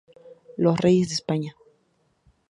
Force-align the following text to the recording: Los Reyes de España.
Los 0.57 0.79
Reyes 0.79 1.09
de 1.09 1.13
España. 1.13 1.55